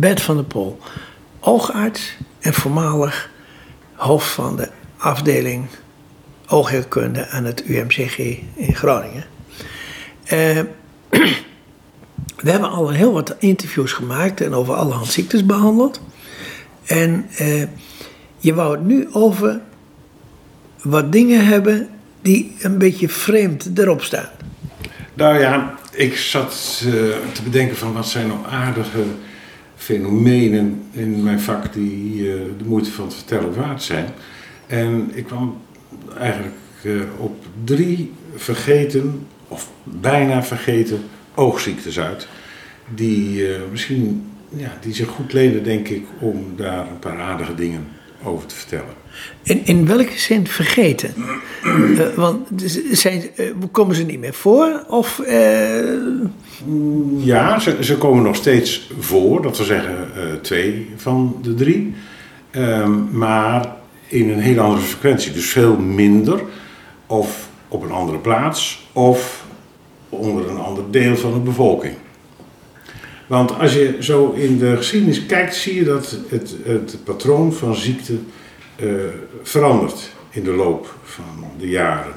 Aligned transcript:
Bert 0.00 0.22
van 0.22 0.36
der 0.36 0.44
Pol, 0.44 0.78
oogarts 1.40 2.16
en 2.38 2.54
voormalig 2.54 3.30
hoofd 3.94 4.28
van 4.28 4.56
de 4.56 4.68
afdeling 4.96 5.66
oogheelkunde 6.46 7.28
aan 7.28 7.44
het 7.44 7.64
UMCG 7.66 8.18
in 8.54 8.74
Groningen. 8.74 9.24
Eh, 10.24 10.60
we 12.44 12.50
hebben 12.50 12.70
al 12.70 12.90
heel 12.90 13.12
wat 13.12 13.34
interviews 13.38 13.92
gemaakt 13.92 14.40
en 14.40 14.54
over 14.54 14.74
allerhand 14.74 15.06
ziektes 15.06 15.46
behandeld. 15.46 16.00
En 16.84 17.26
eh, 17.36 17.62
je 18.38 18.54
wou 18.54 18.72
het 18.72 18.84
nu 18.84 19.08
over 19.12 19.60
wat 20.82 21.12
dingen 21.12 21.46
hebben 21.46 21.88
die 22.22 22.56
een 22.60 22.78
beetje 22.78 23.08
vreemd 23.08 23.78
erop 23.78 24.02
staan. 24.02 24.28
Nou 25.14 25.38
ja, 25.38 25.74
ik 25.92 26.16
zat 26.16 26.82
eh, 26.84 26.92
te 27.32 27.42
bedenken 27.44 27.76
van 27.76 27.92
wat 27.92 28.08
zijn 28.08 28.26
nou 28.26 28.38
aardige 28.50 29.04
fenomenen 29.80 30.82
in 30.90 31.22
mijn 31.22 31.40
vak 31.40 31.72
die 31.72 32.14
uh, 32.14 32.34
de 32.58 32.64
moeite 32.64 32.90
van 32.90 33.04
het 33.04 33.14
vertellen 33.14 33.54
waard 33.54 33.82
zijn. 33.82 34.06
En 34.66 35.10
ik 35.14 35.24
kwam 35.24 35.60
eigenlijk 36.18 36.54
uh, 36.82 37.00
op 37.18 37.44
drie 37.64 38.12
vergeten, 38.34 39.26
of 39.48 39.70
bijna 39.84 40.42
vergeten, 40.42 41.02
oogziektes 41.34 42.00
uit. 42.00 42.28
Die 42.94 43.46
misschien 43.70 44.24
ja, 44.56 44.78
die 44.80 44.94
zich 44.94 45.08
goed 45.08 45.32
lenen, 45.32 45.64
denk 45.64 45.88
ik, 45.88 46.06
om 46.18 46.52
daar 46.56 46.88
een 46.88 46.98
paar 46.98 47.20
aardige 47.20 47.54
dingen 47.54 47.88
over 48.24 48.46
te 48.46 48.54
vertellen. 48.54 48.94
In, 49.42 49.60
in 49.64 49.86
welke 49.86 50.18
zin 50.18 50.46
vergeten? 50.46 51.14
want 52.16 52.48
zijn, 52.90 53.22
komen 53.70 53.94
ze 53.96 54.02
niet 54.02 54.20
meer 54.20 54.34
voor? 54.34 54.84
Of. 54.88 55.20
Ja, 57.16 57.58
ze, 57.58 57.76
ze, 57.80 57.96
komen 57.96 58.22
nog 58.22 58.36
steeds 58.36 58.90
voor, 58.98 59.42
dat 59.42 59.58
we 59.58 59.64
zeggen 59.64 60.08
twee 60.42 60.90
van 60.96 61.38
de 61.42 61.54
drie. 61.54 61.94
Um, 62.52 63.08
maar 63.12 63.76
in 64.06 64.30
een 64.30 64.38
hele 64.38 64.60
andere 64.60 64.86
frequentie, 64.86 65.32
dus 65.32 65.48
veel 65.48 65.76
minder. 65.76 66.40
Of 67.06 67.48
op 67.68 67.82
een 67.82 67.90
andere 67.90 68.18
plaats, 68.18 68.88
of 68.92 69.44
onder 70.08 70.50
een 70.50 70.58
ander 70.58 70.84
deel 70.90 71.16
van 71.16 71.32
de 71.32 71.38
bevolking. 71.38 71.94
Want 73.26 73.58
als 73.58 73.72
je 73.72 73.96
zo 74.00 74.30
in 74.30 74.58
de 74.58 74.76
geschiedenis 74.76 75.26
kijkt, 75.26 75.54
zie 75.54 75.74
je 75.74 75.84
dat 75.84 76.16
het, 76.28 76.56
het 76.64 77.04
patroon 77.04 77.52
van 77.52 77.74
ziekte 77.74 78.14
uh, 78.80 78.92
verandert 79.42 80.10
in 80.30 80.44
de 80.44 80.52
loop 80.52 80.94
van 81.02 81.44
de 81.58 81.68
jaren. 81.68 82.14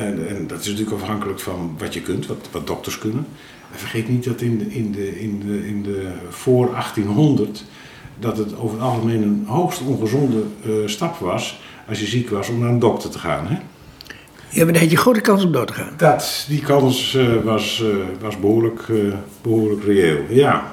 En, 0.00 0.28
en, 0.28 0.46
dat 0.46 0.60
is 0.60 0.66
natuurlijk 0.66 1.02
afhankelijk 1.02 1.40
van 1.40 1.76
wat 1.78 1.94
je 1.94 2.02
kunt, 2.02 2.26
wat, 2.26 2.48
wat 2.50 2.66
dokters 2.66 2.98
kunnen. 2.98 3.26
En 3.72 3.78
vergeet 3.78 4.08
niet 4.08 4.24
dat 4.24 4.40
in 4.40 4.58
de, 4.58 4.74
in 4.74 4.92
de, 4.92 5.20
in 5.20 5.40
de, 5.46 5.66
in 5.66 5.82
de 5.82 6.12
voor 6.28 6.70
1800 6.70 7.64
dat 8.18 8.36
het 8.36 8.56
over 8.56 8.76
het 8.76 8.86
algemeen 8.86 9.22
een 9.22 9.44
hoogst 9.46 9.80
ongezonde 9.80 10.42
uh, 10.66 10.72
stap 10.86 11.16
was 11.16 11.60
als 11.88 12.00
je 12.00 12.06
ziek 12.06 12.30
was 12.30 12.48
om 12.48 12.58
naar 12.58 12.68
een 12.68 12.78
dokter 12.78 13.10
te 13.10 13.18
gaan. 13.18 13.46
Hè? 13.46 13.54
Ja, 14.48 14.64
maar 14.64 14.72
dan 14.72 14.82
had 14.82 14.90
je 14.90 14.96
grote 14.96 15.20
kans 15.20 15.44
om 15.44 15.52
dood 15.52 15.66
te 15.66 15.72
gaan. 15.72 15.92
Dat, 15.96 16.44
die 16.48 16.60
kans 16.60 17.14
uh, 17.14 17.42
was, 17.44 17.82
uh, 17.84 17.94
was 18.20 18.40
behoorlijk, 18.40 18.86
behoorlijk 19.42 19.84
reëel, 19.84 20.24
ja. 20.28 20.72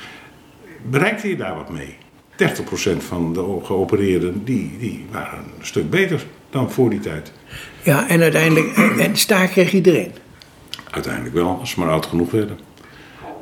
bereikte 0.89 1.27
je 1.27 1.35
daar 1.35 1.55
wat 1.55 1.69
mee. 1.69 1.97
30% 2.37 2.97
van 2.97 3.33
de 3.33 3.59
geopereerden 3.63 4.43
die, 4.43 4.77
die 4.79 5.05
waren 5.11 5.39
een 5.39 5.65
stuk 5.65 5.89
beter 5.89 6.25
dan 6.49 6.71
voor 6.71 6.89
die 6.89 6.99
tijd. 6.99 7.31
Ja, 7.83 8.07
en 8.07 8.21
uiteindelijk, 8.21 8.77
en 8.77 9.15
staar 9.17 9.47
kreeg 9.47 9.73
iedereen? 9.73 10.11
Uiteindelijk 10.91 11.35
wel, 11.35 11.57
als 11.59 11.69
ze 11.69 11.79
maar 11.79 11.89
oud 11.89 12.05
genoeg 12.05 12.31
werden. 12.31 12.59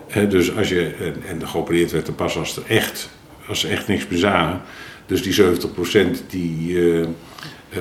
He, 0.07 0.27
dus 0.27 0.55
als 0.55 0.69
je, 0.69 0.93
en, 0.99 1.23
en 1.27 1.47
geopereerd 1.47 1.91
werd 1.91 2.07
er 2.07 2.13
pas 2.13 2.37
als 2.37 2.57
er 2.57 2.63
echt, 2.67 3.09
als 3.47 3.59
ze 3.59 3.67
echt 3.67 3.87
niks 3.87 4.07
meer 4.07 4.19
zagen. 4.19 4.61
Dus 5.05 5.23
die 5.23 5.43
70% 5.43 6.27
die 6.27 6.71
uh, 6.71 7.05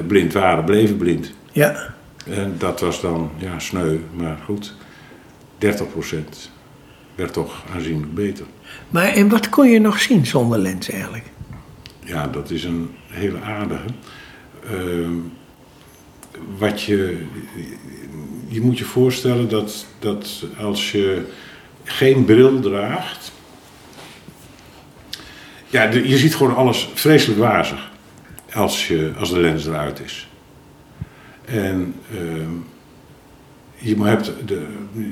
blind 0.06 0.32
waren, 0.32 0.64
bleven 0.64 0.96
blind. 0.96 1.32
Ja. 1.52 1.94
En 2.26 2.54
dat 2.58 2.80
was 2.80 3.00
dan 3.00 3.30
ja, 3.36 3.58
sneu, 3.58 3.98
maar 4.12 4.38
goed. 4.44 4.74
30% 5.66 5.68
werd 7.14 7.32
toch 7.32 7.62
aanzienlijk 7.74 8.14
beter. 8.14 8.46
Maar 8.90 9.08
en 9.08 9.28
wat 9.28 9.48
kon 9.48 9.68
je 9.70 9.80
nog 9.80 10.00
zien 10.00 10.26
zonder 10.26 10.58
lens 10.58 10.90
eigenlijk? 10.90 11.24
Ja, 12.04 12.26
dat 12.26 12.50
is 12.50 12.64
een 12.64 12.90
hele 13.06 13.40
aardige. 13.40 13.86
Uh, 14.70 15.08
wat 16.58 16.82
je, 16.82 17.26
je 18.48 18.60
moet 18.60 18.78
je 18.78 18.84
voorstellen 18.84 19.48
dat, 19.48 19.86
dat 19.98 20.44
als 20.58 20.92
je 20.92 21.26
geen 21.84 22.24
bril 22.24 22.60
draagt, 22.60 23.32
ja, 25.68 25.82
je 25.90 26.18
ziet 26.18 26.34
gewoon 26.34 26.56
alles 26.56 26.88
vreselijk 26.94 27.40
wazig 27.40 27.90
als, 28.52 28.88
je, 28.88 29.12
als 29.18 29.30
de 29.30 29.40
lens 29.40 29.66
eruit 29.66 30.00
is. 30.00 30.28
En 31.44 31.94
uh, 32.14 32.20
je, 33.82 34.02
hebt 34.02 34.32
de, 34.46 34.66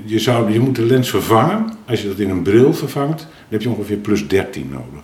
je, 0.05 0.19
zou, 0.19 0.53
je 0.53 0.61
moet 0.61 0.77
de 0.77 0.85
lens 0.85 1.11
vervangen. 1.11 1.73
Als 1.87 2.03
je 2.03 2.09
dat 2.09 2.19
in 2.19 2.31
een 2.31 2.43
bril 2.43 2.75
vervangt, 2.75 3.19
dan 3.19 3.29
heb 3.49 3.63
je 3.63 3.69
ongeveer 3.69 3.97
plus 3.97 4.29
13 4.29 4.69
nodig. 4.71 5.03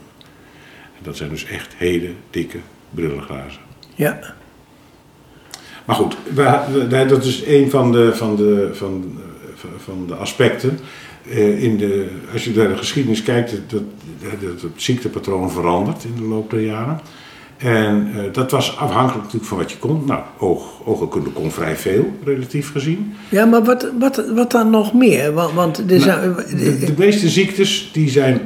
En 0.97 1.03
dat 1.03 1.17
zijn 1.17 1.31
dus 1.31 1.45
echt 1.45 1.75
hele 1.77 2.11
dikke 2.31 2.59
brillenglazen. 2.91 3.61
Ja. 3.95 4.35
Maar 5.85 5.97
goed, 5.97 6.17
we, 6.35 7.05
dat 7.09 7.25
is 7.25 7.43
een 7.47 7.71
van 7.71 7.93
de, 7.93 8.15
van 8.15 8.37
de, 8.37 8.71
van, 8.73 9.19
van 9.77 10.05
de 10.07 10.15
aspecten. 10.15 10.79
Uh, 11.29 11.63
in 11.63 11.77
de, 11.77 12.09
als 12.33 12.45
je 12.45 12.55
naar 12.55 12.69
de 12.69 12.77
geschiedenis 12.77 13.23
kijkt, 13.23 13.51
dat, 13.51 13.83
dat 14.41 14.61
het 14.63 14.73
ziektepatroon 14.77 15.51
verandert 15.51 16.05
in 16.05 16.15
de 16.15 16.23
loop 16.23 16.51
der 16.51 16.61
jaren. 16.61 17.01
En 17.57 18.13
uh, 18.15 18.23
dat 18.33 18.51
was 18.51 18.77
afhankelijk 18.77 19.23
natuurlijk 19.23 19.45
van 19.45 19.59
wat 19.59 19.71
je 19.71 19.79
kon. 19.79 20.03
Nou, 20.07 20.23
oog, 20.39 20.65
oogheelkunde 20.85 21.31
kon 21.31 21.51
vrij 21.51 21.77
veel, 21.77 22.19
relatief 22.25 22.73
gezien. 22.73 23.15
Ja, 23.29 23.45
maar 23.45 23.65
wat, 23.65 23.91
wat, 23.99 24.25
wat 24.35 24.51
dan 24.51 24.71
nog 24.71 24.95
meer? 24.95 25.33
Want, 25.33 25.53
want 25.53 25.79
er 25.79 25.85
nou, 25.85 26.01
zijn, 26.01 26.35
de, 26.35 26.79
de, 26.79 26.95
meeste 26.97 27.29
ziektes 27.29 27.91
die 27.93 28.11
zijn, 28.11 28.41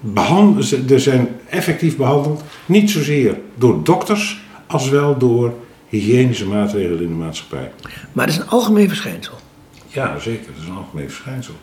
behandeld, 0.00 0.90
er 0.90 1.00
zijn 1.00 1.28
effectief 1.48 1.96
behandeld. 1.96 2.42
Niet 2.66 2.90
zozeer 2.90 3.38
door 3.54 3.84
dokters, 3.84 4.42
als 4.66 4.88
wel 4.88 5.18
door 5.18 5.52
hygiënische 5.88 6.46
maatregelen 6.46 7.02
in 7.02 7.08
de 7.08 7.14
maatschappij. 7.14 7.72
Maar 8.12 8.26
dat 8.26 8.34
is 8.34 8.40
een 8.40 8.48
algemeen 8.48 8.88
verschijnsel. 8.88 9.34
Ja, 9.86 10.18
zeker. 10.18 10.46
Dat 10.46 10.62
is 10.62 10.68
een 10.68 10.76
algemeen 10.76 11.10
verschijnsel. 11.10 11.54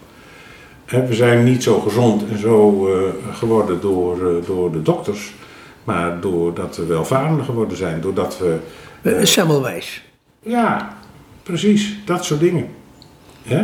We 0.86 1.14
zijn 1.14 1.44
niet 1.44 1.64
zo 1.64 1.80
gezond 1.80 2.24
en 2.32 2.40
zo 2.40 2.88
uh, 2.88 3.34
geworden 3.34 3.82
door, 3.82 4.18
uh, 4.18 4.46
door 4.46 4.72
de 4.72 4.82
dokters, 4.82 5.34
maar 5.84 6.20
doordat 6.20 6.78
we 6.78 6.86
welvarender 6.86 7.46
geworden 7.46 7.78
zijn. 7.78 8.02
Doordat 8.02 8.38
we. 8.38 8.58
Uh, 9.02 9.24
Semmelwijs. 9.24 10.04
Ja, 10.44 10.98
precies. 11.44 11.98
Dat 12.06 12.26
soort 12.26 12.40
dingen. 12.40 12.68
Hè? 13.44 13.62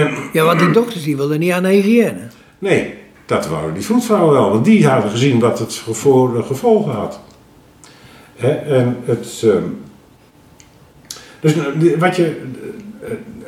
Um, 0.00 0.14
ja, 0.32 0.44
want 0.44 0.58
die 0.58 0.70
dokters 0.70 1.02
die 1.04 1.16
wilden 1.16 1.38
niet 1.38 1.52
aan 1.52 1.62
de 1.62 1.68
hygiëne. 1.68 2.28
Nee, 2.58 2.94
dat 3.26 3.48
waren 3.48 3.74
die 3.74 3.82
vroedvrouwen 3.82 4.32
wel, 4.32 4.50
want 4.50 4.64
die 4.64 4.86
hadden 4.86 5.10
gezien 5.10 5.38
wat 5.38 5.58
het 5.58 5.74
voor 5.74 6.44
gevolgen 6.44 6.92
had. 6.92 7.20
En 8.36 8.96
het. 9.04 9.42
Um, 9.44 9.80
dus 11.40 11.54
wat 11.98 12.16
je 12.16 12.42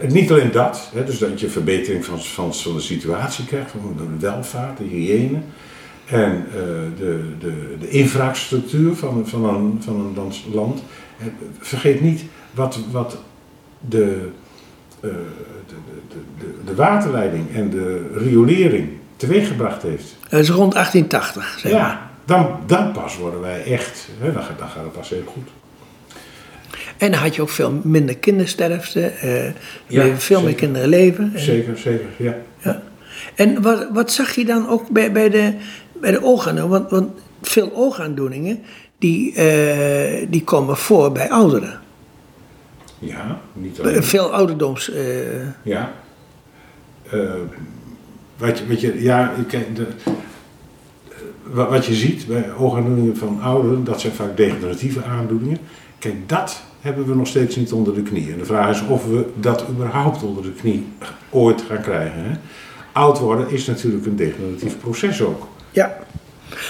niet 0.09 0.31
alleen 0.31 0.53
dat, 0.53 0.91
dus 1.07 1.19
dat 1.19 1.41
je 1.41 1.49
verbetering 1.49 2.05
van, 2.05 2.23
van, 2.23 2.55
van 2.55 2.75
de 2.75 2.81
situatie 2.81 3.45
krijgt, 3.45 3.71
van 3.71 3.95
de 3.97 4.27
welvaart, 4.27 4.79
de 4.79 4.85
hygiëne 4.85 5.39
en 6.07 6.47
uh, 6.47 6.53
de, 6.99 7.21
de, 7.39 7.77
de 7.81 7.89
infrastructuur 7.89 8.95
van, 8.95 9.27
van, 9.27 9.45
een, 9.45 9.83
van 9.83 10.01
een 10.17 10.33
land. 10.55 10.83
Vergeet 11.59 12.01
niet 12.01 12.25
wat, 12.51 12.79
wat 12.91 13.19
de, 13.89 14.29
uh, 15.01 15.11
de, 15.67 15.75
de, 16.09 16.17
de, 16.39 16.55
de, 16.65 16.75
waterleiding 16.75 17.55
en 17.55 17.71
de 17.71 18.11
riolering 18.15 18.89
teweeggebracht 19.17 19.83
heeft. 19.83 20.17
Dat 20.29 20.41
is 20.41 20.49
rond 20.49 20.73
1880, 20.73 21.59
zeg 21.59 21.73
Ja, 21.73 22.11
dan, 22.25 22.59
dan 22.67 22.93
pas 22.93 23.17
worden 23.19 23.41
wij 23.41 23.65
echt, 23.65 24.09
hè, 24.19 24.33
dan, 24.33 24.43
dan 24.59 24.69
gaat 24.69 24.83
het 24.83 24.93
pas 24.93 25.09
heel 25.09 25.25
goed. 25.27 25.49
En 26.97 27.11
dan 27.11 27.21
had 27.21 27.35
je 27.35 27.43
ook 27.43 27.49
veel 27.49 27.81
minder 27.83 28.17
kindersterfte, 28.17 29.13
uh, 29.25 29.45
ja, 29.87 30.17
veel 30.17 30.43
meer 30.43 30.55
kinderen 30.55 30.89
leven. 30.89 31.33
Zeker, 31.35 31.79
zeker, 31.79 32.07
ja. 32.17 32.37
ja. 32.59 32.83
En 33.35 33.63
wat, 33.63 33.89
wat 33.93 34.13
zag 34.13 34.35
je 34.35 34.45
dan 34.45 34.69
ook 34.69 34.89
bij, 34.89 35.13
bij, 35.13 35.31
de, 35.31 35.55
bij 36.05 36.13
de 36.13 36.23
oogaandoeningen? 36.23 36.79
Want, 36.79 36.91
want 36.91 37.21
veel 37.43 37.73
oogaandoeningen, 37.73 38.63
die, 38.99 39.35
uh, 39.35 40.27
die 40.31 40.45
komen 40.45 40.77
voor 40.77 41.13
bij 41.13 41.31
ouderen. 41.31 41.81
Ja, 42.99 43.41
niet 43.53 43.81
alleen. 43.81 44.03
Veel 44.03 44.33
ouderdoms... 44.33 44.91
Uh, 44.91 44.97
ja. 45.63 45.93
wat, 48.37 48.59
je, 48.59 48.67
wat 48.69 48.81
je, 48.81 49.03
ja, 49.03 49.35
de, 49.75 49.87
wat 51.53 51.87
je 51.87 51.95
ziet 51.95 52.27
bij 52.27 52.53
oogaandoeningen 52.59 53.17
van 53.17 53.41
ouderen, 53.43 53.85
dat 53.85 54.01
zijn 54.01 54.13
vaak 54.13 54.37
degeneratieve 54.37 55.03
aandoeningen. 55.03 55.59
Kijk, 55.99 56.29
dat 56.29 56.63
hebben 56.81 57.07
we 57.07 57.15
nog 57.15 57.27
steeds 57.27 57.57
niet 57.57 57.73
onder 57.73 57.95
de 57.95 58.03
knie. 58.03 58.33
En 58.33 58.39
de 58.39 58.45
vraag 58.45 58.71
is 58.71 58.87
of 58.89 59.07
we 59.07 59.27
dat 59.41 59.65
überhaupt 59.69 60.23
onder 60.23 60.43
de 60.43 60.53
knie 60.53 60.87
ooit 61.31 61.63
gaan 61.63 61.83
krijgen. 61.83 62.25
Hè? 62.25 62.37
Oud 62.93 63.19
worden 63.19 63.51
is 63.51 63.67
natuurlijk 63.67 64.07
een 64.07 64.17
degeneratief 64.17 64.79
proces 64.79 65.23
ook. 65.23 65.53
Ja. 65.75 65.99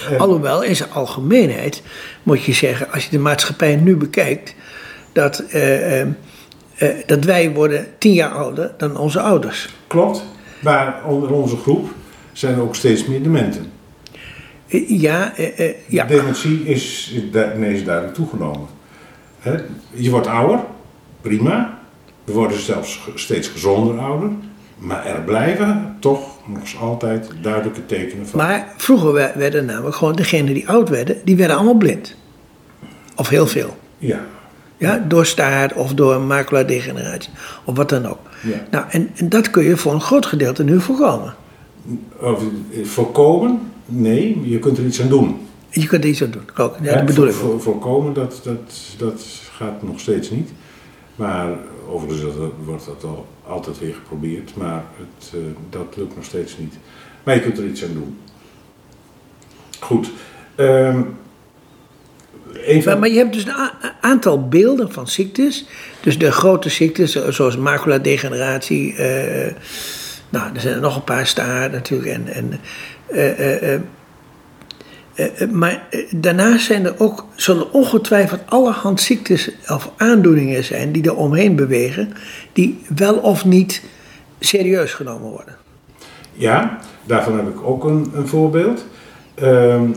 En... 0.09 0.19
Alhoewel, 0.19 0.63
in 0.63 0.75
zijn 0.75 0.91
algemeenheid 0.91 1.83
moet 2.23 2.43
je 2.43 2.53
zeggen, 2.53 2.91
als 2.91 3.03
je 3.03 3.09
de 3.09 3.19
maatschappij 3.19 3.75
nu 3.75 3.95
bekijkt, 3.95 4.55
dat, 5.11 5.43
uh, 5.53 6.01
uh, 6.01 6.07
uh, 6.79 6.89
dat 7.05 7.23
wij 7.23 7.51
worden 7.51 7.87
tien 7.97 8.13
jaar 8.13 8.31
ouder 8.31 8.73
dan 8.77 8.97
onze 8.97 9.19
ouders. 9.19 9.69
Klopt, 9.87 10.23
maar 10.61 11.01
onder 11.05 11.31
onze 11.31 11.57
groep 11.57 11.89
zijn 12.33 12.55
er 12.55 12.61
ook 12.61 12.75
steeds 12.75 13.05
meer 13.05 13.23
dementen. 13.23 13.71
Ja, 14.87 15.33
ja. 15.87 16.05
Dementie 16.05 16.63
is 16.63 17.13
ineens 17.55 17.83
duidelijk 17.83 18.15
toegenomen. 18.15 18.67
Je 19.91 20.09
wordt 20.09 20.27
ouder, 20.27 20.59
prima. 21.21 21.79
We 22.23 22.33
worden 22.33 22.59
zelfs 22.59 22.99
steeds 23.15 23.47
gezonder 23.47 23.99
ouder. 23.99 24.29
Maar 24.77 25.05
er 25.05 25.21
blijven 25.21 25.95
toch 25.99 26.47
nog 26.47 26.81
altijd 26.81 27.29
duidelijke 27.41 27.85
tekenen 27.85 28.27
van. 28.27 28.39
Maar 28.39 28.73
vroeger 28.77 29.13
werden 29.37 29.65
namelijk 29.65 29.95
gewoon 29.95 30.15
degenen 30.15 30.53
die 30.53 30.69
oud 30.69 30.89
werden, 30.89 31.17
die 31.23 31.35
werden 31.35 31.55
allemaal 31.55 31.75
blind. 31.77 32.15
Of 33.15 33.29
heel 33.29 33.47
veel. 33.47 33.77
Ja. 33.97 34.19
Ja, 34.77 35.05
door 35.07 35.25
staart 35.25 35.73
of 35.73 35.93
door 35.93 36.21
maculadegeneratie. 36.21 37.31
Of 37.63 37.75
wat 37.75 37.89
dan 37.89 38.05
ook. 38.05 38.19
Ja. 38.41 38.65
Nou, 38.71 38.85
en, 38.89 39.09
en 39.15 39.29
dat 39.29 39.49
kun 39.49 39.63
je 39.63 39.77
voor 39.77 39.93
een 39.93 40.01
groot 40.01 40.25
gedeelte 40.25 40.63
nu 40.63 40.81
voorkomen. 40.81 41.35
Of, 42.19 42.43
voorkomen? 42.83 43.59
Nee, 43.85 44.49
je 44.49 44.59
kunt 44.59 44.77
er 44.77 44.85
iets 44.85 45.01
aan 45.01 45.09
doen. 45.09 45.47
Je 45.69 45.87
kunt 45.87 46.03
er 46.03 46.09
iets 46.09 46.23
aan 46.23 46.31
doen, 46.31 46.49
ook. 46.57 46.75
Ja, 46.81 46.93
dat 46.93 47.05
bedoel 47.05 47.27
ik. 47.27 47.33
Voor, 47.33 47.61
voorkomen, 47.61 48.13
dat, 48.13 48.41
dat, 48.43 48.73
dat 48.97 49.23
gaat 49.51 49.83
nog 49.83 49.99
steeds 49.99 50.29
niet. 50.29 50.49
Maar 51.15 51.47
overigens 51.87 52.35
wordt 52.65 52.85
dat 52.85 53.03
al 53.03 53.27
altijd 53.47 53.79
weer 53.79 53.93
geprobeerd, 53.93 54.55
maar 54.55 54.83
het, 54.97 55.31
uh, 55.35 55.41
dat 55.69 55.95
lukt 55.95 56.15
nog 56.15 56.25
steeds 56.25 56.57
niet. 56.57 56.73
Maar 57.23 57.35
je 57.35 57.41
kunt 57.41 57.57
er 57.57 57.65
iets 57.65 57.83
aan 57.83 57.93
doen. 57.93 58.17
Goed. 59.79 60.11
Even... 62.65 62.99
maar, 62.99 63.09
je 63.09 63.17
hebt 63.17 63.33
dus 63.33 63.45
een 63.45 63.91
aantal 64.01 64.47
beelden 64.47 64.91
van 64.91 65.07
ziektes. 65.07 65.65
Dus 66.01 66.17
de 66.17 66.31
grote 66.31 66.69
ziektes, 66.69 67.27
zoals 67.29 67.57
maculadegeneratie. 67.57 68.91
Uh, 68.91 68.97
nou, 70.29 70.53
er 70.53 70.61
zijn 70.61 70.75
er 70.75 70.81
nog 70.81 70.95
een 70.95 71.03
paar 71.03 71.27
staar 71.27 71.69
natuurlijk. 71.69 72.09
En, 72.09 72.27
en 72.27 72.59
uh, 75.15 75.41
uh, 75.41 75.49
maar 75.49 75.87
uh, 75.91 76.01
daarnaast 76.11 76.65
zijn 76.65 76.85
er 76.85 76.99
ook, 76.99 77.25
zullen 77.35 77.73
ongetwijfeld 77.73 78.41
allerhand 78.45 79.01
ziektes 79.01 79.51
of 79.67 79.91
aandoeningen 79.97 80.63
zijn 80.63 80.91
die 80.91 81.03
er 81.03 81.15
omheen 81.15 81.55
bewegen, 81.55 82.13
die 82.53 82.79
wel 82.95 83.15
of 83.15 83.45
niet 83.45 83.83
serieus 84.39 84.93
genomen 84.93 85.29
worden. 85.29 85.55
Ja, 86.33 86.79
daarvan 87.05 87.35
heb 87.35 87.47
ik 87.47 87.63
ook 87.63 87.83
een, 87.83 88.11
een 88.15 88.27
voorbeeld. 88.27 88.85
Ehm, 89.35 89.89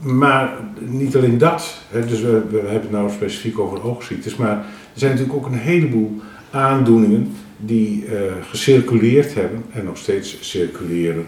maar 0.00 0.52
niet 0.78 1.16
alleen 1.16 1.38
dat, 1.38 1.78
hè, 1.90 2.06
dus 2.06 2.20
we, 2.20 2.42
hebben 2.50 2.72
het 2.72 2.90
nou 2.90 3.10
specifiek 3.10 3.58
over 3.58 3.84
oogziektes, 3.84 4.36
maar 4.36 4.56
er 4.56 4.64
zijn 4.94 5.10
natuurlijk 5.10 5.38
ook 5.38 5.46
een 5.46 5.58
heleboel 5.58 6.20
aandoeningen 6.50 7.32
die 7.56 8.04
gecirculeerd 8.50 9.34
hebben 9.34 9.64
en 9.72 9.84
nog 9.84 9.96
steeds 9.96 10.36
circuleren 10.40 11.26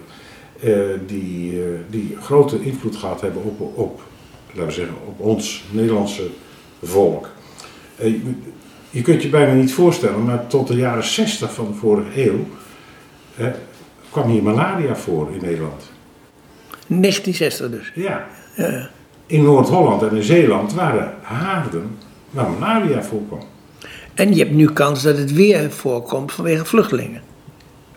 die, 1.07 1.53
uh, 1.53 1.65
die 1.91 2.17
grote 2.21 2.63
invloed 2.63 2.97
gehad 2.97 3.21
hebben 3.21 3.43
op, 3.43 3.79
op, 3.79 4.03
laten 4.47 4.67
we 4.67 4.73
zeggen, 4.73 4.95
op 5.07 5.21
ons 5.21 5.65
Nederlandse 5.71 6.27
volk. 6.83 7.29
Uh, 8.03 8.15
je 8.91 9.03
kunt 9.03 9.23
je 9.23 9.29
bijna 9.29 9.53
niet 9.53 9.73
voorstellen, 9.73 10.25
maar 10.25 10.47
tot 10.47 10.69
de 10.69 10.77
jaren 10.77 11.05
60 11.05 11.55
van 11.55 11.67
de 11.67 11.75
vorige 11.75 12.27
eeuw 12.27 12.47
kwam 14.11 14.31
hier 14.31 14.43
malaria 14.43 14.97
voor 14.97 15.29
in 15.33 15.41
Nederland. 15.43 15.91
1960 16.87 17.71
dus? 17.71 17.93
Ja. 17.95 18.27
ja. 18.55 18.91
In 19.27 19.43
Noord-Holland 19.43 20.03
en 20.03 20.17
in 20.17 20.23
Zeeland 20.23 20.75
waren 20.75 21.15
haarden 21.23 21.97
waar 22.31 22.51
malaria 22.51 23.03
voorkwam. 23.03 23.43
En 24.15 24.35
je 24.35 24.43
hebt 24.45 24.55
nu 24.55 24.73
kans 24.73 25.03
dat 25.03 25.19
het 25.19 25.33
weer 25.33 25.71
voorkomt 25.71 26.33
vanwege 26.33 26.65
vluchtelingen. 26.65 27.23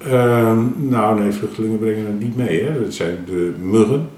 Uh, 0.07 0.57
nou, 0.75 1.19
nee, 1.19 1.31
vluchtelingen 1.31 1.79
brengen 1.79 2.05
het 2.05 2.19
niet 2.19 2.35
mee. 2.35 2.63
Hè. 2.63 2.71
Het 2.71 2.93
zijn 2.93 3.17
de 3.25 3.53
muggen 3.59 4.09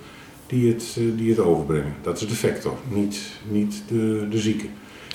die 0.48 0.74
het, 0.74 0.96
uh, 1.00 1.18
die 1.18 1.30
het 1.30 1.40
overbrengen. 1.40 1.94
Dat 2.02 2.22
is 2.22 2.28
de 2.28 2.36
vector, 2.36 2.74
niet, 2.88 3.20
niet 3.50 3.84
de, 3.88 4.28
de 4.30 4.38
zieke. 4.38 4.66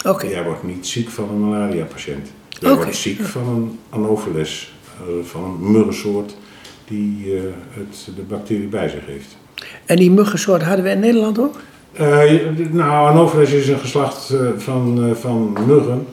Okay. 0.07 0.31
Jij 0.31 0.45
wordt 0.45 0.63
niet 0.63 0.87
ziek 0.87 1.09
van 1.09 1.29
een 1.29 1.49
malaria-patiënt. 1.49 2.33
Jij 2.49 2.71
okay. 2.71 2.83
wordt 2.83 2.99
ziek 2.99 3.21
van 3.21 3.49
een 3.49 3.79
anopheles, 3.91 4.75
uh, 5.01 5.25
van 5.25 5.45
een 5.45 5.71
muggensoort 5.71 6.37
die 6.85 7.35
uh, 7.35 7.41
het, 7.71 8.09
de 8.17 8.23
bacterie 8.23 8.67
bij 8.67 8.89
zich 8.89 9.07
heeft. 9.07 9.37
En 9.85 9.97
die 9.97 10.11
muggensoort 10.11 10.63
hadden 10.63 10.85
we 10.85 10.91
in 10.91 11.01
Nederland 11.01 11.39
ook? 11.39 11.57
nou, 12.71 13.11
anopheles 13.11 13.53
is 13.53 13.69
een 13.69 13.79
geslacht 13.79 14.35
van, 14.57 15.15
van 15.17 15.57
muggen. 15.67 16.07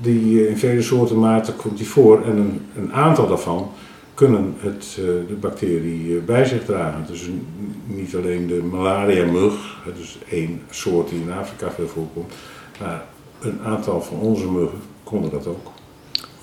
Die 0.00 0.48
in 0.48 0.56
vele 0.56 0.82
soorten 0.82 1.18
maten 1.18 1.56
komt 1.56 1.76
die 1.76 1.88
voor. 1.88 2.24
En 2.24 2.36
een, 2.36 2.60
een 2.76 2.92
aantal 2.92 3.28
daarvan 3.28 3.70
kunnen 4.20 4.54
het, 4.58 4.96
eh, 4.98 5.04
de 5.04 5.36
bacterie 5.40 6.16
eh, 6.16 6.24
bij 6.24 6.44
zich 6.44 6.64
dragen. 6.64 7.04
Dus 7.06 7.28
niet 7.86 8.16
alleen 8.16 8.46
de 8.46 8.62
malaria-mug, 8.62 9.54
dus 9.96 10.18
één 10.30 10.62
soort 10.70 11.08
die 11.08 11.20
in 11.20 11.32
Afrika 11.32 11.70
veel 11.70 11.86
voorkomt, 11.86 12.32
maar 12.80 13.02
een 13.40 13.60
aantal 13.64 14.02
van 14.02 14.18
onze 14.18 14.50
muggen 14.50 14.78
konden 15.02 15.30
dat 15.30 15.46
ook. 15.46 15.72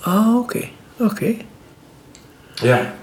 Oh, 0.06 0.36
oké. 0.36 0.68
Oké. 0.96 1.34
Ja. 2.54 2.94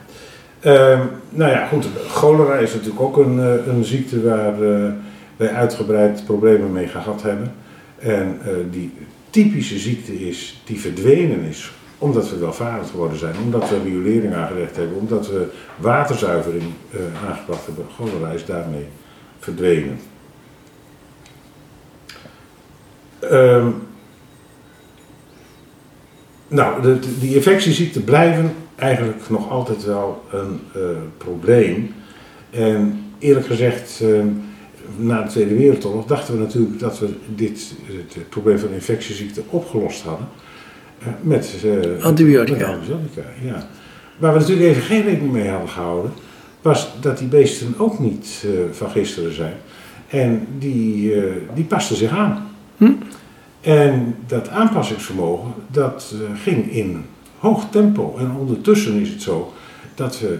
Uh, 0.61 0.99
nou 1.29 1.51
ja, 1.51 1.67
goed. 1.67 1.87
Cholera 2.07 2.55
is 2.55 2.73
natuurlijk 2.73 3.01
ook 3.01 3.17
een, 3.17 3.39
eh, 3.39 3.67
een 3.67 3.83
ziekte 3.83 4.23
waar 4.23 4.61
uh, 4.61 4.91
wij 5.37 5.49
uitgebreid 5.49 6.25
problemen 6.25 6.71
mee 6.71 6.87
gehad 6.87 7.21
hebben. 7.21 7.53
En 7.97 8.39
uh, 8.45 8.51
die 8.71 8.91
typische 9.29 9.77
ziekte 9.77 10.27
is, 10.27 10.61
die 10.65 10.79
verdwenen 10.79 11.41
is 11.41 11.71
omdat 11.97 12.29
we 12.29 12.37
welvarend 12.37 12.89
geworden 12.89 13.17
zijn, 13.17 13.35
omdat 13.43 13.69
we 13.69 13.81
riolering 13.83 14.33
aangelegd 14.33 14.75
hebben, 14.75 14.97
omdat 14.97 15.27
we 15.27 15.47
waterzuivering 15.77 16.63
uh, 16.63 17.29
aangebracht 17.29 17.65
hebben. 17.65 17.85
Cholera 17.95 18.31
is 18.31 18.45
daarmee 18.45 18.85
verdwenen. 19.39 19.99
Um, 23.31 23.75
nou, 26.47 26.81
de, 26.81 26.99
die 27.19 27.35
infectieziekten 27.35 28.03
blijven 28.03 28.53
eigenlijk 28.75 29.29
nog 29.29 29.49
altijd 29.49 29.85
wel 29.85 30.23
een 30.31 30.59
uh, 30.75 30.81
probleem. 31.17 31.93
En 32.49 33.03
eerlijk 33.19 33.45
gezegd, 33.45 33.99
uh, 34.03 34.23
na 34.95 35.21
de 35.21 35.29
Tweede 35.29 35.55
Wereldoorlog 35.55 36.05
dachten 36.05 36.33
we 36.33 36.39
natuurlijk 36.39 36.79
dat 36.79 36.99
we 36.99 37.09
dit, 37.27 37.73
het 38.13 38.29
probleem 38.29 38.59
van 38.59 38.69
infectieziekten 38.69 39.43
opgelost 39.49 40.01
hadden. 40.01 40.27
Met 41.21 41.55
uh, 41.65 42.03
antibiotica. 42.03 42.57
Met 42.57 42.75
antibiotica, 42.75 43.21
ja. 43.41 43.67
Waar 44.17 44.33
we 44.33 44.39
natuurlijk 44.39 44.67
even 44.67 44.81
geen 44.81 45.03
rekening 45.03 45.31
mee 45.31 45.49
hadden 45.49 45.69
gehouden, 45.69 46.11
was 46.61 46.89
dat 47.01 47.17
die 47.17 47.27
beesten 47.27 47.73
ook 47.77 47.99
niet 47.99 48.43
uh, 48.45 48.51
van 48.71 48.89
gisteren 48.89 49.33
zijn. 49.33 49.53
En 50.07 50.47
die, 50.57 51.15
uh, 51.15 51.33
die 51.53 51.63
pasten 51.63 51.95
zich 51.95 52.11
aan. 52.11 52.47
Hm? 52.77 52.91
En 53.61 54.15
dat 54.27 54.49
aanpassingsvermogen, 54.49 55.53
dat 55.71 56.15
ging 56.43 56.71
in 56.71 57.05
hoog 57.39 57.69
tempo. 57.69 58.15
En 58.17 58.31
ondertussen 58.39 58.99
is 58.99 59.09
het 59.09 59.21
zo 59.21 59.53
dat 59.95 60.19
we 60.19 60.39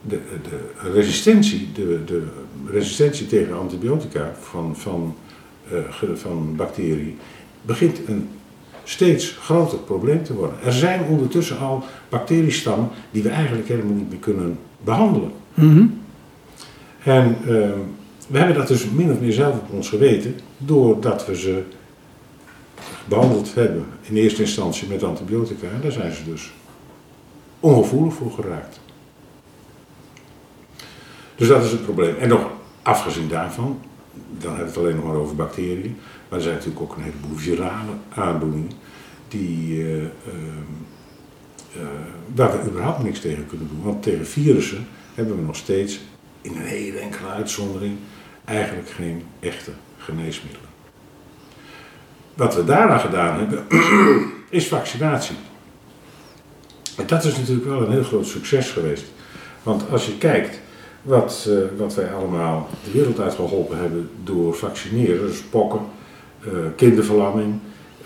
de, 0.00 0.20
de 0.42 0.90
resistentie, 0.92 1.68
de, 1.74 2.00
de 2.04 2.22
resistentie 2.66 3.26
tegen 3.26 3.58
antibiotica 3.58 4.34
van, 4.40 4.76
van, 4.76 5.14
van 6.14 6.56
bacteriën 6.56 7.18
begint 7.62 8.00
een 8.08 8.28
steeds 8.84 9.36
groter 9.40 9.78
probleem 9.78 10.24
te 10.24 10.34
worden. 10.34 10.56
Er 10.64 10.72
zijn 10.72 11.04
ondertussen 11.04 11.58
al 11.58 11.84
bacteriestammen 12.08 12.88
die 13.10 13.22
we 13.22 13.28
eigenlijk 13.28 13.68
helemaal 13.68 13.94
niet 13.94 14.10
meer 14.10 14.18
kunnen 14.18 14.58
behandelen. 14.84 15.32
Mhm. 15.54 15.86
En 17.02 17.36
uh, 17.40 17.70
we 18.28 18.38
hebben 18.38 18.56
dat 18.56 18.68
dus 18.68 18.90
min 18.90 19.12
of 19.12 19.20
meer 19.20 19.32
zelf 19.32 19.54
op 19.54 19.72
ons 19.72 19.88
geweten, 19.88 20.34
doordat 20.58 21.26
we 21.26 21.36
ze 21.36 21.62
behandeld 23.04 23.54
hebben 23.54 23.86
in 24.00 24.16
eerste 24.16 24.42
instantie 24.42 24.88
met 24.88 25.02
antibiotica. 25.02 25.66
En 25.66 25.80
daar 25.82 25.92
zijn 25.92 26.12
ze 26.12 26.24
dus 26.24 26.52
ongevoelig 27.60 28.14
voor 28.14 28.30
geraakt. 28.32 28.80
Dus 31.36 31.48
dat 31.48 31.64
is 31.64 31.70
het 31.70 31.82
probleem. 31.82 32.16
En 32.16 32.28
nog 32.28 32.50
afgezien 32.82 33.28
daarvan, 33.28 33.80
dan 34.38 34.54
hebben 34.54 34.64
we 34.64 34.70
het 34.70 34.76
alleen 34.76 34.96
nog 34.96 35.04
maar 35.04 35.14
over 35.14 35.36
bacteriën. 35.36 35.96
Maar 36.28 36.38
er 36.38 36.44
zijn 36.44 36.54
natuurlijk 36.54 36.82
ook 36.82 36.96
een 36.96 37.02
heleboel 37.02 37.36
virale 37.36 37.92
aandoeningen 38.14 38.70
die, 39.28 39.78
uh, 39.78 40.04
waar 42.34 42.58
we 42.58 42.70
überhaupt 42.70 43.02
niks 43.02 43.20
tegen 43.20 43.46
kunnen 43.46 43.68
doen. 43.68 43.82
Want 43.82 44.02
tegen 44.02 44.26
virussen 44.26 44.86
hebben 45.14 45.36
we 45.36 45.42
nog 45.42 45.56
steeds, 45.56 46.00
in 46.40 46.56
een 46.56 46.62
hele 46.62 46.98
enkele 46.98 47.28
uitzondering, 47.28 47.96
eigenlijk 48.44 48.90
geen 48.90 49.22
echte 49.40 49.70
geneesmiddelen. 49.98 50.68
Wat 52.34 52.54
we 52.54 52.64
daarna 52.64 52.98
gedaan 52.98 53.38
hebben, 53.38 53.66
is 54.50 54.68
vaccinatie. 54.68 55.36
En 56.96 57.06
dat 57.06 57.24
is 57.24 57.36
natuurlijk 57.36 57.66
wel 57.66 57.82
een 57.82 57.92
heel 57.92 58.02
groot 58.02 58.26
succes 58.26 58.70
geweest. 58.70 59.04
Want 59.62 59.90
als 59.90 60.06
je 60.06 60.18
kijkt 60.18 60.60
wat, 61.04 61.46
uh, 61.48 61.58
wat 61.76 61.94
wij 61.94 62.14
allemaal 62.14 62.68
de 62.84 62.90
wereld 62.90 63.20
uitgeholpen 63.20 63.78
hebben 63.78 64.10
door 64.22 64.54
vaccineren, 64.54 65.26
dus 65.26 65.42
pokken, 65.42 65.80
uh, 66.46 66.52
kinderverlamming, 66.76 67.54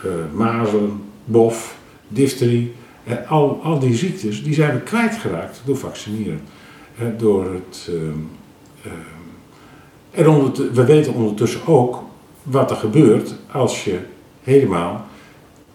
uh, 0.04 0.12
mazelen, 0.32 1.00
bof, 1.24 1.78
difterie, 2.08 2.72
al, 3.28 3.60
al 3.62 3.78
die 3.78 3.94
ziektes, 3.94 4.42
die 4.42 4.54
zijn 4.54 4.74
we 4.74 4.80
kwijtgeraakt 4.80 5.60
door 5.64 5.76
vaccineren. 5.76 6.40
door 7.16 7.44
het, 7.52 7.90
en 10.10 10.28
onder, 10.28 10.72
we 10.74 10.84
weten 10.84 11.14
ondertussen 11.14 11.66
ook 11.66 12.02
wat 12.42 12.70
er 12.70 12.76
gebeurt 12.76 13.34
als 13.52 13.84
je 13.84 13.98
helemaal 14.42 15.06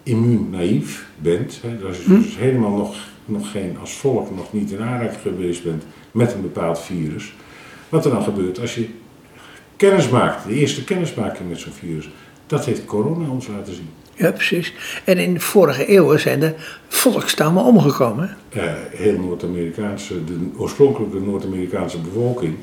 immuunnaïef 0.03 1.07
bent. 1.17 1.59
Hè, 1.61 1.87
als 1.87 1.97
je 1.97 2.09
dus 2.09 2.37
helemaal 2.37 2.75
nog, 2.77 2.95
nog 3.25 3.51
geen, 3.51 3.77
als 3.79 3.93
volk 3.93 4.35
nog 4.35 4.53
niet 4.53 4.71
in 4.71 4.81
aanraking 4.81 5.21
geweest 5.21 5.63
bent 5.63 5.83
met 6.13 6.34
een 6.34 6.41
bepaald 6.41 6.79
virus. 6.79 7.34
Wat 7.89 8.05
er 8.05 8.12
dan 8.12 8.24
gebeurt 8.24 8.60
als 8.60 8.75
je 8.75 8.88
kennis 9.75 10.10
maakt, 10.10 10.48
de 10.48 10.53
eerste 10.53 10.84
kennismaking 10.84 11.50
met 11.50 11.60
zo'n 11.60 11.72
virus. 11.72 12.10
Dat 12.48 12.65
heeft 12.65 12.86
corona 12.86 13.29
ons 13.29 13.48
laten 13.48 13.74
zien. 13.74 13.89
Ja, 14.15 14.32
precies. 14.32 14.74
En 15.03 15.17
in 15.17 15.34
de 15.34 15.39
vorige 15.39 15.86
eeuwen 15.86 16.20
zijn 16.20 16.41
er 16.41 16.82
volkstammen 16.88 17.63
omgekomen. 17.63 18.38
Uh, 18.55 18.63
heel 18.89 19.20
Noord-Amerikaanse, 19.20 20.24
de 20.24 20.50
oorspronkelijke 20.58 21.20
Noord-Amerikaanse 21.20 21.98
bevolking 21.98 22.55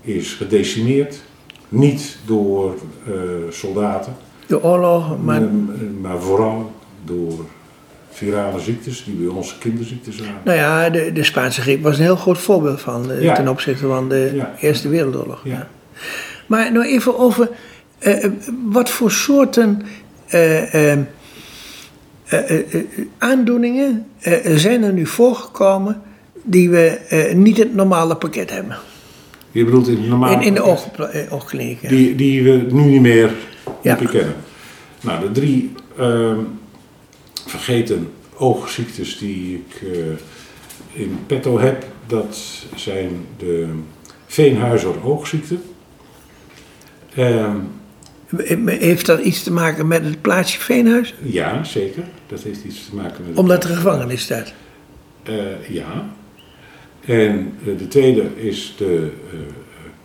is 0.00 0.32
gedecimeerd. 0.32 1.22
Niet 1.68 2.18
door 2.26 2.74
uh, 3.08 3.14
soldaten. 3.50 4.16
De 4.46 4.62
oorlog, 4.62 5.22
maar... 5.22 5.42
maar 6.00 6.20
vooral 6.20 6.72
door 7.04 7.44
virale 8.14 8.60
ziektes 8.60 9.04
die 9.04 9.14
bij 9.14 9.26
ons 9.26 9.58
kinderziektes 9.58 10.16
zijn. 10.16 10.34
Nou 10.44 10.58
ja, 10.58 10.90
de, 10.90 11.12
de 11.12 11.22
Spaanse 11.22 11.60
griep 11.60 11.82
was 11.82 11.98
een 11.98 12.04
heel 12.04 12.16
groot 12.16 12.38
voorbeeld 12.38 12.80
van 12.80 13.10
uh, 13.10 13.22
ja. 13.22 13.34
ten 13.34 13.48
opzichte 13.48 13.86
van 13.86 14.08
de 14.08 14.30
ja. 14.34 14.54
Eerste 14.60 14.88
Wereldoorlog. 14.88 15.40
Ja. 15.44 15.68
Maar 16.46 16.72
nou 16.72 16.86
even 16.86 17.18
over 17.18 17.48
uh, 18.00 18.24
wat 18.70 18.90
voor 18.90 19.10
soorten 19.10 19.82
aandoeningen 23.18 24.06
zijn 24.54 24.82
er 24.82 24.92
nu 24.92 25.06
voorgekomen 25.06 26.02
die 26.42 26.70
we 26.70 26.98
niet 27.34 27.58
in 27.58 27.66
het 27.66 27.74
normale 27.74 28.16
pakket 28.16 28.50
hebben. 28.50 28.76
Je 29.50 29.64
bedoelt 29.64 29.88
in, 29.88 29.96
het 29.96 30.08
normale 30.08 30.34
in, 30.34 30.42
in 30.42 30.54
de 30.54 30.62
oog, 30.62 30.88
oogklinieken. 31.30 31.88
Die, 31.88 32.14
die 32.14 32.42
we 32.42 32.66
nu 32.70 32.82
niet 32.82 33.00
meer 33.00 33.30
ja. 33.82 33.94
kennen. 33.94 34.34
Nou, 35.00 35.20
de 35.20 35.30
drie 35.32 35.72
uh, 36.00 36.32
vergeten 37.46 38.12
oogziektes 38.36 39.18
die 39.18 39.54
ik 39.54 39.80
uh, 39.82 40.04
in 40.92 41.18
petto 41.26 41.58
heb, 41.58 41.86
dat 42.06 42.38
zijn 42.74 43.26
de 43.38 43.68
Veenhuizer 44.26 45.04
oogziekte. 45.04 45.56
Uh, 47.18 47.54
heeft 48.66 49.06
dat 49.06 49.20
iets 49.20 49.42
te 49.42 49.52
maken 49.52 49.86
met 49.86 50.04
het 50.04 50.20
plaatsje 50.20 50.60
Veenhuis? 50.60 51.14
Ja, 51.22 51.64
zeker. 51.64 52.04
Dat 52.26 52.42
heeft 52.42 52.64
iets 52.64 52.88
te 52.88 52.94
maken 52.94 53.24
met. 53.26 53.36
Omdat 53.36 53.64
er 53.64 53.76
gevangenis 53.76 54.22
staat? 54.22 54.52
Uh, 55.28 55.68
ja. 55.68 56.10
En 57.04 57.52
uh, 57.64 57.78
de 57.78 57.88
tweede 57.88 58.26
is 58.36 58.74
de 58.78 59.12
uh, 59.32 59.40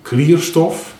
klierstof. 0.01 0.97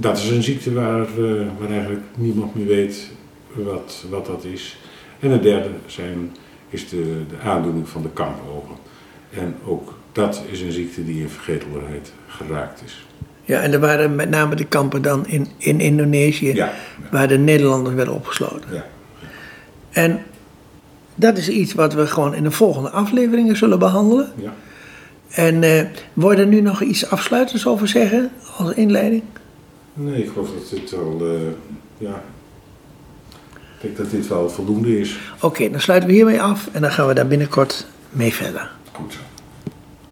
Dat 0.00 0.18
is 0.18 0.28
een 0.28 0.42
ziekte 0.42 0.72
waar, 0.72 1.06
uh, 1.18 1.42
waar 1.58 1.70
eigenlijk 1.70 2.02
niemand 2.14 2.54
meer 2.54 2.66
weet 2.66 3.08
wat, 3.54 4.04
wat 4.10 4.26
dat 4.26 4.44
is. 4.44 4.76
En 5.20 5.30
de 5.30 5.40
derde 5.40 5.68
zijn, 5.86 6.36
is 6.68 6.88
de, 6.88 7.22
de 7.28 7.48
aandoening 7.48 7.88
van 7.88 8.02
de 8.02 8.10
kampogen. 8.10 8.76
En 9.30 9.54
ook 9.64 9.94
dat 10.12 10.42
is 10.50 10.60
een 10.60 10.72
ziekte 10.72 11.04
die 11.04 11.20
in 11.20 11.28
vergetelbaarheid 11.28 12.12
geraakt 12.26 12.82
is. 12.84 13.06
Ja, 13.44 13.60
en 13.60 13.72
er 13.72 13.80
waren 13.80 14.14
met 14.14 14.30
name 14.30 14.54
de 14.54 14.64
kampen 14.64 15.02
dan 15.02 15.26
in, 15.26 15.46
in 15.56 15.80
Indonesië, 15.80 16.46
ja, 16.46 16.54
ja. 16.54 16.72
waar 17.10 17.28
de 17.28 17.38
Nederlanders 17.38 17.94
werden 17.94 18.14
opgesloten. 18.14 18.72
Ja. 18.72 18.86
En 19.90 20.22
dat 21.14 21.38
is 21.38 21.48
iets 21.48 21.74
wat 21.74 21.94
we 21.94 22.06
gewoon 22.06 22.34
in 22.34 22.42
de 22.42 22.50
volgende 22.50 22.90
afleveringen 22.90 23.56
zullen 23.56 23.78
behandelen. 23.78 24.32
Ja. 24.36 24.52
En 25.28 25.62
uh, 25.62 25.82
wil 26.12 26.30
je 26.30 26.36
er 26.36 26.46
nu 26.46 26.60
nog 26.60 26.82
iets 26.82 27.10
afsluitends 27.10 27.66
over 27.66 27.88
zeggen 27.88 28.30
als 28.56 28.72
inleiding? 28.72 29.22
Nee, 30.00 30.22
ik 30.22 30.30
geloof 30.30 30.50
dat 30.50 30.70
dit 30.70 30.90
wel, 30.90 31.18
uh, 31.22 31.40
ja, 31.98 32.22
ik 33.54 33.80
denk 33.80 33.96
dat 33.96 34.10
dit 34.10 34.28
wel 34.28 34.50
voldoende 34.50 35.00
is. 35.00 35.18
Oké, 35.36 35.46
okay, 35.46 35.70
dan 35.70 35.80
sluiten 35.80 36.08
we 36.08 36.14
hiermee 36.14 36.42
af 36.42 36.68
en 36.72 36.80
dan 36.80 36.90
gaan 36.90 37.06
we 37.06 37.14
daar 37.14 37.26
binnenkort 37.26 37.86
mee 38.10 38.34
verder. 38.34 38.70
Goed 38.92 39.12
zo. 39.12 39.18